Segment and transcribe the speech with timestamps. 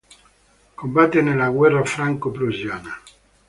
[0.81, 2.91] Combatté nella guerra franco-prussiana.